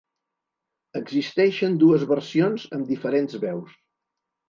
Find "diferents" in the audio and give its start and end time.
2.97-3.43